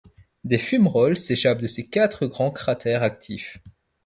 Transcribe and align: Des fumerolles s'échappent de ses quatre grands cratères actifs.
Des 0.45 0.57
fumerolles 0.57 1.15
s'échappent 1.15 1.61
de 1.61 1.67
ses 1.67 1.85
quatre 1.87 2.25
grands 2.25 2.49
cratères 2.49 3.03
actifs. 3.03 3.59